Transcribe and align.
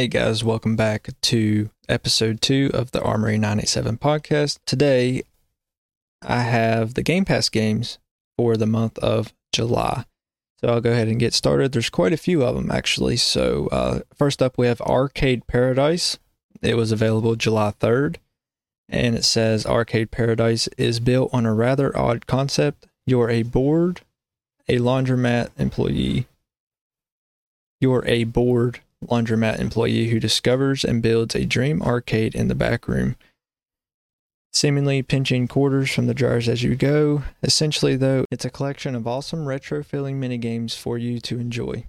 Hey 0.00 0.08
guys, 0.08 0.42
welcome 0.42 0.76
back 0.76 1.10
to 1.20 1.68
episode 1.86 2.40
two 2.40 2.70
of 2.72 2.92
the 2.92 3.02
Armoury 3.02 3.36
987 3.36 3.98
podcast. 3.98 4.58
Today, 4.64 5.24
I 6.22 6.40
have 6.40 6.94
the 6.94 7.02
Game 7.02 7.26
Pass 7.26 7.50
games 7.50 7.98
for 8.34 8.56
the 8.56 8.64
month 8.64 8.98
of 9.00 9.34
July. 9.52 10.06
So 10.58 10.68
I'll 10.68 10.80
go 10.80 10.92
ahead 10.92 11.08
and 11.08 11.20
get 11.20 11.34
started. 11.34 11.72
There's 11.72 11.90
quite 11.90 12.14
a 12.14 12.16
few 12.16 12.42
of 12.42 12.54
them 12.54 12.70
actually. 12.70 13.18
So, 13.18 13.66
uh, 13.66 14.00
first 14.14 14.40
up, 14.40 14.56
we 14.56 14.68
have 14.68 14.80
Arcade 14.80 15.46
Paradise. 15.46 16.18
It 16.62 16.78
was 16.78 16.92
available 16.92 17.36
July 17.36 17.74
3rd, 17.78 18.16
and 18.88 19.14
it 19.14 19.24
says 19.26 19.66
Arcade 19.66 20.10
Paradise 20.10 20.66
is 20.78 20.98
built 20.98 21.28
on 21.34 21.44
a 21.44 21.52
rather 21.52 21.94
odd 21.94 22.26
concept. 22.26 22.86
You're 23.04 23.28
a 23.28 23.42
bored, 23.42 24.00
a 24.66 24.78
laundromat 24.78 25.50
employee. 25.58 26.26
You're 27.82 28.06
a 28.06 28.24
bored 28.24 28.80
laundromat 29.04 29.58
employee 29.58 30.08
who 30.08 30.20
discovers 30.20 30.84
and 30.84 31.02
builds 31.02 31.34
a 31.34 31.46
dream 31.46 31.82
arcade 31.82 32.34
in 32.34 32.48
the 32.48 32.54
back 32.54 32.86
room, 32.86 33.16
seemingly 34.52 35.02
pinching 35.02 35.48
quarters 35.48 35.90
from 35.90 36.06
the 36.06 36.14
jars 36.14 36.48
as 36.48 36.62
you 36.62 36.76
go. 36.76 37.22
Essentially, 37.42 37.96
though, 37.96 38.24
it's 38.30 38.44
a 38.44 38.50
collection 38.50 38.94
of 38.94 39.06
awesome 39.06 39.46
retro 39.46 39.82
feeling 39.82 40.20
minigames 40.20 40.76
for 40.76 40.98
you 40.98 41.20
to 41.20 41.38
enjoy. 41.38 41.86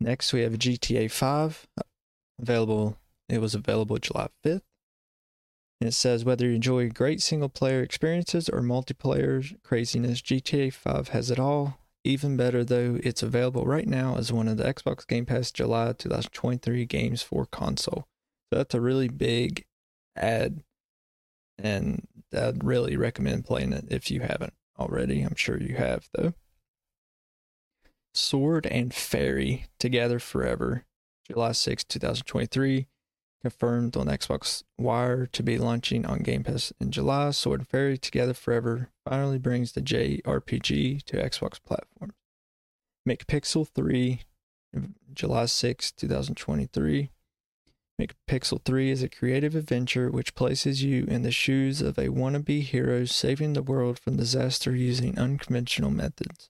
Next, 0.00 0.32
we 0.32 0.40
have 0.42 0.58
GTA 0.58 1.10
5 1.10 1.66
available. 2.40 2.96
It 3.28 3.40
was 3.40 3.54
available 3.54 3.98
July 3.98 4.28
5th. 4.44 4.62
And 5.80 5.88
it 5.88 5.92
says 5.92 6.24
whether 6.24 6.46
you 6.46 6.54
enjoy 6.54 6.88
great 6.88 7.20
single 7.20 7.48
player 7.48 7.82
experiences 7.82 8.48
or 8.48 8.60
multiplayer 8.60 9.54
craziness, 9.62 10.22
GTA 10.22 10.72
5 10.72 11.08
has 11.08 11.30
it 11.30 11.38
all. 11.38 11.78
Even 12.06 12.36
better 12.36 12.62
though, 12.62 12.98
it's 13.02 13.22
available 13.22 13.64
right 13.64 13.88
now 13.88 14.16
as 14.16 14.30
one 14.30 14.46
of 14.46 14.58
the 14.58 14.64
Xbox 14.64 15.06
Game 15.06 15.24
Pass 15.24 15.50
July 15.50 15.92
2023 15.96 16.84
games 16.84 17.22
for 17.22 17.46
console. 17.46 18.06
So 18.52 18.58
that's 18.58 18.74
a 18.74 18.80
really 18.80 19.08
big 19.08 19.64
ad, 20.14 20.62
and 21.56 22.06
I'd 22.36 22.62
really 22.62 22.98
recommend 22.98 23.46
playing 23.46 23.72
it 23.72 23.86
if 23.88 24.10
you 24.10 24.20
haven't 24.20 24.52
already. 24.78 25.22
I'm 25.22 25.34
sure 25.34 25.58
you 25.58 25.76
have 25.76 26.08
though. 26.14 26.34
Sword 28.12 28.66
and 28.66 28.92
Fairy 28.92 29.66
Together 29.78 30.18
Forever, 30.18 30.84
July 31.26 31.52
6, 31.52 31.84
2023. 31.84 32.86
Confirmed 33.44 33.94
on 33.94 34.06
Xbox 34.06 34.62
Wire 34.78 35.26
to 35.26 35.42
be 35.42 35.58
launching 35.58 36.06
on 36.06 36.20
Game 36.20 36.44
Pass 36.44 36.72
in 36.80 36.90
July. 36.90 37.30
Sword 37.30 37.60
and 37.60 37.68
Fairy 37.68 37.98
Together 37.98 38.32
Forever 38.32 38.88
finally 39.06 39.38
brings 39.38 39.72
the 39.72 39.82
JRPG 39.82 41.02
to 41.02 41.16
Xbox 41.18 41.62
platforms. 41.62 42.14
McPixel 43.06 43.68
3, 43.68 44.22
July 45.12 45.44
6, 45.44 45.92
2023. 45.92 47.10
McPixel 48.00 48.64
3 48.64 48.90
is 48.90 49.02
a 49.02 49.10
creative 49.10 49.54
adventure 49.54 50.10
which 50.10 50.34
places 50.34 50.82
you 50.82 51.04
in 51.04 51.20
the 51.20 51.30
shoes 51.30 51.82
of 51.82 51.98
a 51.98 52.08
wannabe 52.08 52.62
hero 52.62 53.04
saving 53.04 53.52
the 53.52 53.62
world 53.62 53.98
from 53.98 54.16
disaster 54.16 54.74
using 54.74 55.18
unconventional 55.18 55.90
methods. 55.90 56.48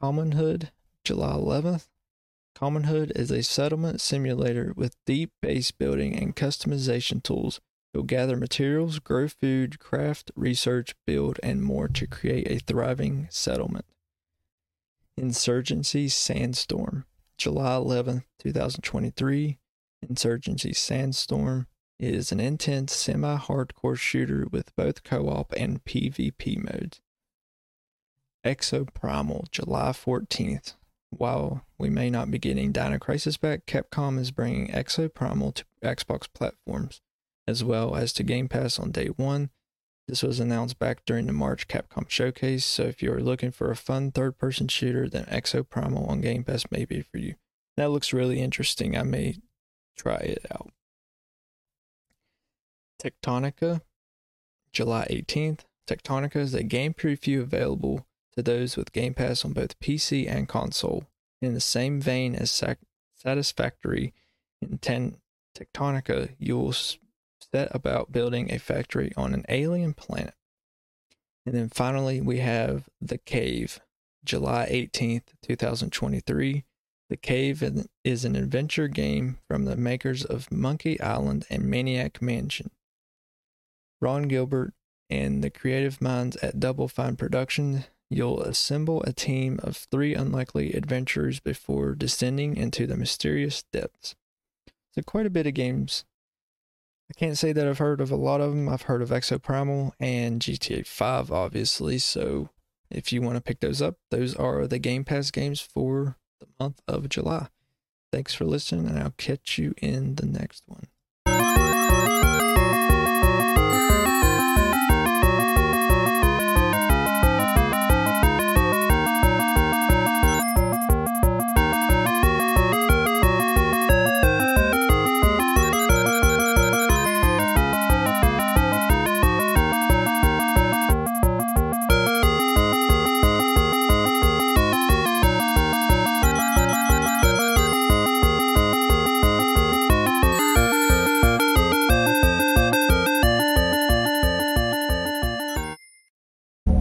Commonhood, 0.00 0.70
July 1.04 1.32
11th. 1.32 1.88
Commonhood 2.54 3.12
is 3.16 3.30
a 3.30 3.42
settlement 3.42 4.00
simulator 4.00 4.72
with 4.76 4.96
deep 5.06 5.32
base 5.40 5.70
building 5.70 6.14
and 6.16 6.36
customization 6.36 7.22
tools. 7.22 7.60
You'll 7.92 8.04
gather 8.04 8.36
materials, 8.36 8.98
grow 8.98 9.28
food, 9.28 9.78
craft, 9.78 10.30
research, 10.36 10.94
build, 11.06 11.40
and 11.42 11.62
more 11.62 11.88
to 11.88 12.06
create 12.06 12.50
a 12.50 12.58
thriving 12.58 13.26
settlement. 13.30 13.86
Insurgency 15.16 16.08
Sandstorm, 16.08 17.04
July 17.36 17.72
11th, 17.72 18.24
2023. 18.38 19.58
Insurgency 20.08 20.72
Sandstorm 20.72 21.66
is 21.98 22.32
an 22.32 22.40
intense 22.40 22.94
semi 22.94 23.36
hardcore 23.36 23.98
shooter 23.98 24.46
with 24.50 24.74
both 24.76 25.02
co 25.02 25.28
op 25.28 25.52
and 25.56 25.84
PvP 25.84 26.56
modes. 26.56 27.00
Exoprimal, 28.44 29.50
July 29.50 29.90
14th. 29.90 30.74
While 31.10 31.64
we 31.76 31.90
may 31.90 32.08
not 32.08 32.30
be 32.30 32.38
getting 32.38 32.72
Dino 32.72 32.98
Crisis 32.98 33.36
back, 33.36 33.66
Capcom 33.66 34.18
is 34.18 34.30
bringing 34.30 34.68
Exoprimal 34.68 35.54
to 35.54 35.64
Xbox 35.82 36.26
platforms 36.32 37.00
as 37.50 37.64
well 37.64 37.96
as 37.96 38.12
to 38.14 38.22
Game 38.22 38.48
Pass 38.48 38.78
on 38.78 38.92
day 38.92 39.08
one. 39.08 39.50
This 40.06 40.22
was 40.22 40.40
announced 40.40 40.78
back 40.78 41.04
during 41.04 41.26
the 41.26 41.32
March 41.32 41.68
Capcom 41.68 42.08
showcase, 42.08 42.64
so 42.64 42.84
if 42.84 43.02
you're 43.02 43.20
looking 43.20 43.50
for 43.50 43.70
a 43.70 43.76
fun 43.76 44.10
third 44.10 44.38
person 44.38 44.68
shooter, 44.68 45.08
then 45.08 45.24
Exoprimal 45.26 46.08
on 46.08 46.20
Game 46.20 46.44
Pass 46.44 46.64
may 46.70 46.84
be 46.84 47.02
for 47.02 47.18
you. 47.18 47.34
That 47.76 47.90
looks 47.90 48.12
really 48.12 48.40
interesting. 48.40 48.96
I 48.96 49.02
may 49.02 49.36
try 49.96 50.16
it 50.16 50.46
out. 50.50 50.70
Tectonica, 53.02 53.82
July 54.72 55.06
18th. 55.10 55.60
Tectonica 55.88 56.36
is 56.36 56.54
a 56.54 56.62
game 56.62 56.94
preview 56.94 57.40
available 57.40 58.06
to 58.36 58.42
those 58.42 58.76
with 58.76 58.92
Game 58.92 59.14
Pass 59.14 59.44
on 59.44 59.52
both 59.52 59.78
PC 59.80 60.28
and 60.30 60.48
console. 60.48 61.04
In 61.42 61.54
the 61.54 61.60
same 61.60 62.00
vein 62.00 62.34
as 62.34 62.50
Sac- 62.50 62.78
Satisfactory 63.16 64.12
in 64.60 64.78
10 64.78 65.16
Tectonica, 65.56 66.34
you'll 66.38 66.72
set 66.72 67.74
about 67.74 68.12
building 68.12 68.52
a 68.52 68.58
factory 68.58 69.12
on 69.16 69.34
an 69.34 69.44
alien 69.48 69.94
planet. 69.94 70.34
And 71.46 71.54
then 71.54 71.68
finally, 71.68 72.20
we 72.20 72.38
have 72.38 72.88
The 73.00 73.18
Cave, 73.18 73.80
July 74.24 74.68
18th, 74.70 75.32
2023. 75.42 76.64
The 77.08 77.16
Cave 77.16 77.84
is 78.04 78.24
an 78.24 78.36
adventure 78.36 78.86
game 78.86 79.38
from 79.48 79.64
the 79.64 79.76
makers 79.76 80.24
of 80.24 80.52
Monkey 80.52 81.00
Island 81.00 81.46
and 81.50 81.64
Maniac 81.64 82.22
Mansion. 82.22 82.70
Ron 84.00 84.28
Gilbert 84.28 84.74
and 85.08 85.42
the 85.42 85.50
creative 85.50 86.00
minds 86.00 86.36
at 86.36 86.60
Double 86.60 86.86
Fine 86.86 87.16
Productions 87.16 87.86
You'll 88.10 88.42
assemble 88.42 89.02
a 89.04 89.12
team 89.12 89.60
of 89.62 89.76
three 89.76 90.14
unlikely 90.14 90.72
adventurers 90.72 91.40
before 91.40 91.94
descending 91.94 92.56
into 92.56 92.86
the 92.86 92.96
mysterious 92.96 93.62
depths. 93.72 94.16
So, 94.92 95.02
quite 95.02 95.26
a 95.26 95.30
bit 95.30 95.46
of 95.46 95.54
games 95.54 96.04
I 97.10 97.18
can't 97.18 97.36
say 97.36 97.52
that 97.52 97.66
I've 97.66 97.78
heard 97.78 98.00
of 98.00 98.12
a 98.12 98.16
lot 98.16 98.40
of 98.40 98.50
them. 98.54 98.68
I've 98.68 98.82
heard 98.82 99.02
of 99.02 99.10
Exoprimal 99.10 99.92
and 99.98 100.40
GTA 100.40 100.86
5, 100.86 101.32
obviously. 101.32 101.98
So 101.98 102.50
if 102.88 103.12
you 103.12 103.20
want 103.20 103.34
to 103.34 103.42
pick 103.42 103.58
those 103.58 103.82
up, 103.82 103.96
those 104.10 104.36
are 104.36 104.68
the 104.68 104.78
Game 104.78 105.02
Pass 105.02 105.32
games 105.32 105.60
for 105.60 106.16
the 106.38 106.46
month 106.60 106.80
of 106.86 107.08
July. 107.08 107.48
Thanks 108.12 108.34
for 108.34 108.44
listening, 108.44 108.88
and 108.88 108.98
I'll 108.98 109.14
catch 109.16 109.58
you 109.58 109.74
in 109.78 110.16
the 110.16 110.26
next 110.26 110.62
one. 110.66 110.86